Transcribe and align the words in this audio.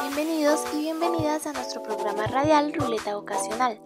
Bienvenidos 0.00 0.60
y 0.74 0.78
bienvenidas 0.78 1.46
a 1.46 1.52
nuestro 1.52 1.82
programa 1.82 2.26
radial 2.26 2.72
Ruleta 2.72 3.16
Vocacional. 3.16 3.80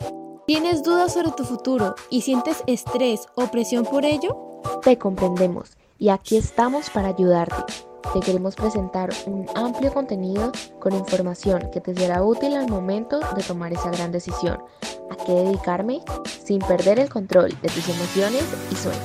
¿Tienes 0.47 0.83
dudas 0.83 1.15
sobre 1.15 1.31
tu 1.33 1.45
futuro 1.45 1.95
y 2.11 2.21
sientes 2.21 2.63
estrés 2.67 3.27
o 3.35 3.47
presión 3.47 3.85
por 3.85 4.05
ello? 4.05 4.37
Te 4.83 4.99
comprendemos 4.99 5.77
y 5.99 6.11
aquí 6.11 6.37
estamos 6.37 6.91
para 6.91 7.09
ayudarte. 7.09 7.73
Te 8.13 8.21
queremos 8.21 8.57
presentar 8.57 9.11
un 9.27 9.47
amplio 9.55 9.93
contenido 9.93 10.53
con 10.81 10.95
información 10.95 11.71
que 11.73 11.81
te 11.81 11.95
será 11.95 12.23
útil 12.23 12.55
al 12.57 12.69
momento 12.69 13.21
de 13.35 13.43
tomar 13.43 13.73
esa 13.73 13.91
gran 13.91 14.13
decisión. 14.13 14.59
¿A 15.11 15.17
qué 15.25 15.33
dedicarme? 15.33 16.03
Sin 16.45 16.59
perder 16.59 16.99
el 16.99 17.09
control 17.09 17.51
de 17.63 17.69
tus 17.69 17.89
emociones 17.89 18.45
y 18.71 18.75
sueños. 18.75 19.03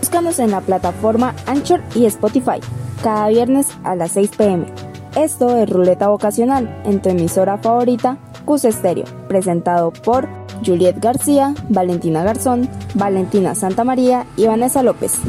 Búscanos 0.00 0.38
en 0.40 0.50
la 0.50 0.60
plataforma 0.60 1.36
Anchor 1.46 1.80
y 1.94 2.06
Spotify, 2.06 2.60
cada 3.02 3.28
viernes 3.28 3.68
a 3.84 3.94
las 3.94 4.12
6 4.12 4.30
pm. 4.36 4.91
Esto 5.16 5.58
es 5.58 5.68
Ruleta 5.68 6.08
Vocacional, 6.08 6.74
en 6.86 7.02
tu 7.02 7.10
emisora 7.10 7.58
favorita, 7.58 8.16
Cus 8.46 8.64
Estéreo, 8.64 9.04
presentado 9.28 9.92
por 9.92 10.26
Juliet 10.64 10.96
García, 11.02 11.52
Valentina 11.68 12.24
Garzón, 12.24 12.66
Valentina 12.94 13.54
Santamaría 13.54 14.24
y 14.38 14.46
Vanessa 14.46 14.82
López. 14.82 15.20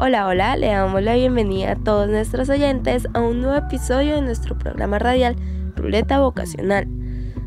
Hola, 0.00 0.26
hola, 0.26 0.56
le 0.56 0.68
damos 0.68 1.02
la 1.02 1.16
bienvenida 1.16 1.72
a 1.72 1.76
todos 1.76 2.08
nuestros 2.08 2.48
oyentes 2.48 3.06
a 3.12 3.20
un 3.20 3.42
nuevo 3.42 3.58
episodio 3.58 4.14
de 4.14 4.22
nuestro 4.22 4.56
programa 4.56 4.98
radial 4.98 5.36
Ruleta 5.76 6.18
Vocacional. 6.18 6.99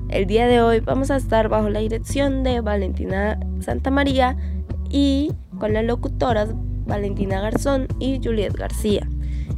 El 0.09 0.27
día 0.27 0.47
de 0.47 0.61
hoy 0.61 0.79
vamos 0.79 1.11
a 1.11 1.15
estar 1.15 1.49
bajo 1.49 1.69
la 1.69 1.79
dirección 1.79 2.43
de 2.43 2.61
Valentina 2.61 3.39
Santamaría 3.59 4.37
y 4.89 5.31
con 5.59 5.73
las 5.73 5.85
locutoras 5.85 6.49
Valentina 6.85 7.41
Garzón 7.41 7.87
y 7.99 8.19
Juliet 8.23 8.53
García. 8.53 9.07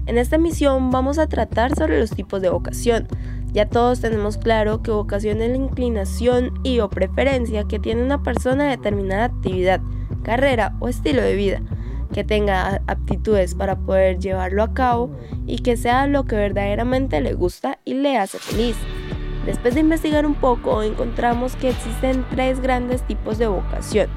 En 0.05 0.17
esta 0.17 0.37
emisión 0.37 0.91
vamos 0.91 1.17
a 1.17 1.27
tratar 1.27 1.75
sobre 1.75 1.99
los 1.99 2.11
tipos 2.11 2.41
de 2.41 2.49
vocación. 2.49 3.07
Ya 3.51 3.67
todos 3.67 4.01
tenemos 4.01 4.37
claro 4.37 4.81
que 4.81 4.91
vocación 4.91 5.41
es 5.41 5.49
la 5.49 5.57
inclinación 5.57 6.53
y 6.63 6.79
o 6.79 6.89
preferencia 6.89 7.65
que 7.65 7.79
tiene 7.79 8.03
una 8.03 8.21
persona 8.23 8.65
a 8.65 8.69
determinada 8.69 9.25
actividad, 9.25 9.81
carrera 10.23 10.75
o 10.79 10.87
estilo 10.87 11.21
de 11.21 11.35
vida 11.35 11.61
que 12.13 12.23
tenga 12.23 12.81
aptitudes 12.87 13.55
para 13.55 13.75
poder 13.75 14.19
llevarlo 14.19 14.63
a 14.63 14.73
cabo 14.73 15.11
y 15.45 15.57
que 15.59 15.75
sea 15.75 16.07
lo 16.07 16.23
que 16.23 16.37
verdaderamente 16.37 17.19
le 17.19 17.33
gusta 17.33 17.79
y 17.83 17.95
le 17.95 18.17
hace 18.17 18.39
feliz. 18.39 18.77
Después 19.45 19.75
de 19.75 19.81
investigar 19.81 20.25
un 20.25 20.35
poco 20.35 20.81
encontramos 20.81 21.55
que 21.55 21.69
existen 21.69 22.25
tres 22.31 22.59
grandes 22.59 23.03
tipos 23.03 23.37
de 23.37 23.47
vocación. 23.47 24.09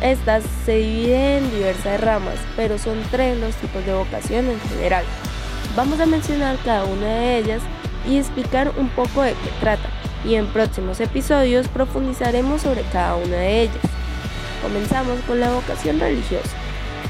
Estas 0.00 0.44
se 0.64 0.76
dividen 0.76 1.44
en 1.44 1.50
diversas 1.50 2.00
ramas, 2.00 2.36
pero 2.56 2.78
son 2.78 3.02
tres 3.10 3.36
los 3.38 3.54
tipos 3.56 3.84
de 3.84 3.94
vocación 3.94 4.46
en 4.46 4.60
general. 4.60 5.04
Vamos 5.74 5.98
a 6.00 6.06
mencionar 6.06 6.56
cada 6.64 6.84
una 6.84 7.06
de 7.06 7.38
ellas 7.38 7.62
y 8.08 8.16
explicar 8.16 8.72
un 8.78 8.88
poco 8.90 9.22
de 9.22 9.32
qué 9.32 9.50
trata, 9.60 9.88
y 10.24 10.36
en 10.36 10.46
próximos 10.46 11.00
episodios 11.00 11.66
profundizaremos 11.68 12.62
sobre 12.62 12.82
cada 12.92 13.16
una 13.16 13.36
de 13.36 13.62
ellas. 13.62 13.82
Comenzamos 14.62 15.20
con 15.26 15.40
la 15.40 15.50
vocación 15.50 15.98
religiosa. 15.98 16.56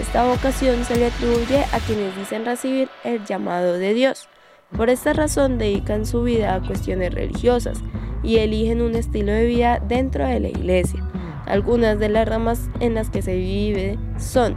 Esta 0.01 0.25
vocación 0.25 0.85
se 0.85 0.97
le 0.97 1.07
atribuye 1.07 1.65
a 1.73 1.79
quienes 1.81 2.17
dicen 2.17 2.47
recibir 2.47 2.89
el 3.05 3.25
llamado 3.27 3.75
de 3.75 3.93
Dios. 3.93 4.29
Por 4.77 4.91
esta 4.91 5.13
razón 5.15 5.59
dedican 5.59 6.05
su 6.05 6.23
vida 6.23 6.55
a 6.55 6.61
cuestiones 6.61 7.15
religiosas 7.15 7.79
y 8.23 8.37
eligen 8.37 8.83
un 8.83 8.95
estilo 8.97 9.33
de 9.33 9.47
vida 9.47 9.81
dentro 9.89 10.27
de 10.27 10.41
la 10.41 10.49
iglesia. 10.49 11.03
Algunas 11.47 11.99
de 11.99 12.11
las 12.11 12.29
ramas 12.29 12.69
en 12.81 12.95
las 12.95 13.09
que 13.09 13.23
se 13.23 13.35
vive 13.35 13.99
son 14.19 14.55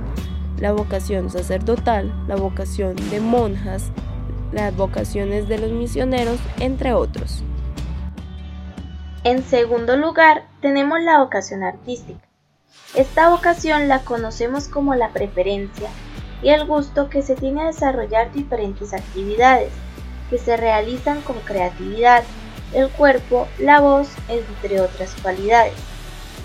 la 0.59 0.73
vocación 0.73 1.29
sacerdotal, 1.29 2.13
la 2.27 2.35
vocación 2.35 2.95
de 3.09 3.21
monjas, 3.21 3.91
las 4.51 4.75
vocaciones 4.75 5.47
de 5.47 5.57
los 5.57 5.71
misioneros, 5.71 6.39
entre 6.59 6.93
otros. 6.93 7.41
En 9.23 9.43
segundo 9.43 9.95
lugar, 9.95 10.43
tenemos 10.61 10.99
la 11.01 11.19
vocación 11.19 11.63
artística. 11.63 12.27
Esta 12.95 13.29
vocación 13.29 13.87
la 13.87 13.99
conocemos 13.99 14.67
como 14.67 14.93
la 14.93 15.09
preferencia 15.09 15.89
y 16.43 16.49
el 16.49 16.65
gusto 16.65 17.09
que 17.09 17.21
se 17.21 17.35
tiene 17.35 17.61
a 17.61 17.67
desarrollar 17.67 18.33
diferentes 18.33 18.93
actividades 18.93 19.71
que 20.31 20.39
se 20.39 20.57
realizan 20.57 21.21
con 21.21 21.37
creatividad, 21.41 22.23
el 22.73 22.89
cuerpo, 22.89 23.47
la 23.59 23.81
voz, 23.81 24.07
entre 24.29 24.79
otras 24.79 25.13
cualidades. 25.21 25.73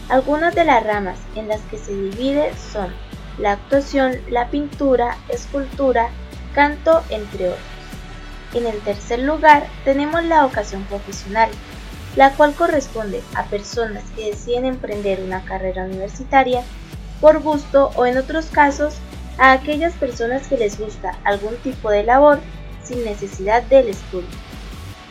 Algunas 0.09 0.55
de 0.55 0.65
las 0.65 0.85
ramas 0.85 1.19
en 1.37 1.49
las 1.49 1.61
que 1.63 1.79
se 1.79 1.95
divide 1.95 2.53
son 2.73 2.93
la 3.39 3.53
actuación, 3.53 4.17
la 4.29 4.51
pintura, 4.51 5.17
escultura, 5.29 6.11
canto, 6.55 7.03
entre 7.11 7.49
otros. 7.49 7.63
En 8.55 8.67
el 8.67 8.79
tercer 8.81 9.21
lugar 9.21 9.67
tenemos 9.85 10.25
la 10.25 10.43
vocación 10.43 10.83
profesional, 10.85 11.49
la 12.17 12.33
cual 12.33 12.55
corresponde 12.55 13.23
a 13.35 13.45
personas 13.45 14.03
que 14.17 14.31
deciden 14.31 14.65
emprender 14.65 15.21
una 15.21 15.45
carrera 15.45 15.85
universitaria 15.85 16.63
por 17.21 17.41
gusto 17.41 17.93
o 17.95 18.05
en 18.07 18.19
otros 18.19 18.47
casos 18.47 18.95
a 19.39 19.53
aquellas 19.53 19.93
personas 19.95 20.49
que 20.49 20.57
les 20.57 20.79
gusta 20.79 21.17
algún 21.25 21.57
tipo 21.59 21.91
de 21.91 22.03
labor 22.03 22.41
sin 22.87 23.05
necesidad 23.05 23.63
del 23.65 23.89
estudio. 23.89 24.29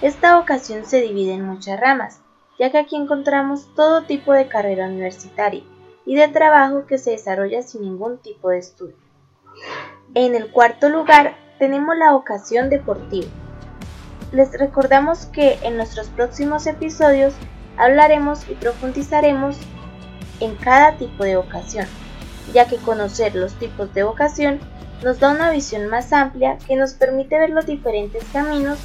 Esta 0.01 0.37
vocación 0.37 0.85
se 0.85 1.01
divide 1.01 1.33
en 1.33 1.45
muchas 1.45 1.79
ramas, 1.79 2.21
ya 2.57 2.71
que 2.71 2.77
aquí 2.77 2.95
encontramos 2.95 3.73
todo 3.75 4.03
tipo 4.03 4.33
de 4.33 4.47
carrera 4.47 4.87
universitaria 4.87 5.63
y 6.05 6.15
de 6.15 6.27
trabajo 6.27 6.85
que 6.85 6.97
se 6.97 7.11
desarrolla 7.11 7.61
sin 7.61 7.81
ningún 7.81 8.17
tipo 8.19 8.49
de 8.49 8.59
estudio. 8.59 8.95
En 10.13 10.35
el 10.35 10.51
cuarto 10.51 10.89
lugar 10.89 11.35
tenemos 11.59 11.97
la 11.97 12.11
vocación 12.11 12.69
deportiva, 12.69 13.27
les 14.31 14.51
recordamos 14.51 15.27
que 15.27 15.57
en 15.61 15.77
nuestros 15.77 16.07
próximos 16.09 16.67
episodios 16.67 17.33
hablaremos 17.77 18.47
y 18.49 18.55
profundizaremos 18.55 19.55
en 20.39 20.55
cada 20.55 20.97
tipo 20.97 21.23
de 21.23 21.37
vocación, 21.37 21.87
ya 22.53 22.67
que 22.67 22.77
conocer 22.77 23.35
los 23.35 23.53
tipos 23.53 23.93
de 23.93 24.03
vocación 24.03 24.59
nos 25.03 25.19
da 25.19 25.31
una 25.31 25.51
visión 25.51 25.87
más 25.87 26.13
amplia 26.13 26.57
que 26.67 26.75
nos 26.75 26.93
permite 26.93 27.37
ver 27.37 27.49
los 27.49 27.65
diferentes 27.65 28.23
caminos 28.31 28.79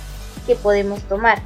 que 0.46 0.56
podemos 0.56 1.00
tomar. 1.02 1.40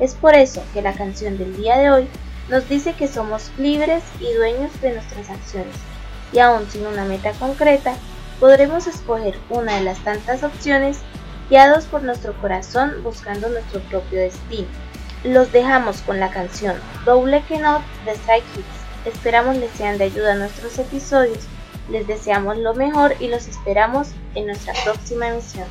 Es 0.00 0.14
por 0.14 0.34
eso 0.34 0.62
que 0.72 0.82
la 0.82 0.92
canción 0.92 1.38
del 1.38 1.56
día 1.56 1.76
de 1.78 1.90
hoy 1.90 2.08
nos 2.48 2.68
dice 2.68 2.94
que 2.94 3.08
somos 3.08 3.50
libres 3.58 4.02
y 4.20 4.32
dueños 4.32 4.80
de 4.80 4.94
nuestras 4.94 5.28
acciones, 5.28 5.74
y 6.32 6.38
aún 6.38 6.68
sin 6.70 6.86
una 6.86 7.04
meta 7.04 7.32
concreta, 7.32 7.94
podremos 8.40 8.86
escoger 8.86 9.36
una 9.50 9.76
de 9.76 9.82
las 9.82 9.98
tantas 9.98 10.42
opciones 10.42 10.98
guiados 11.50 11.84
por 11.86 12.02
nuestro 12.02 12.32
corazón 12.40 13.02
buscando 13.02 13.48
nuestro 13.48 13.80
propio 13.80 14.20
destino. 14.20 14.68
Los 15.24 15.50
dejamos 15.52 16.00
con 16.02 16.20
la 16.20 16.30
canción 16.30 16.76
Double 17.04 17.42
Que 17.48 17.58
Not 17.58 17.82
de 18.04 18.12
Strike 18.12 18.44
Kids. 18.54 18.66
Esperamos 19.04 19.56
les 19.56 19.70
sean 19.72 19.98
de 19.98 20.04
ayuda 20.04 20.34
a 20.34 20.36
nuestros 20.36 20.78
episodios. 20.78 21.40
Les 21.90 22.06
deseamos 22.06 22.58
lo 22.58 22.74
mejor 22.74 23.14
y 23.20 23.28
los 23.28 23.48
esperamos 23.48 24.08
en 24.34 24.46
nuestra 24.46 24.74
próxima 24.84 25.28
emisión. 25.28 25.66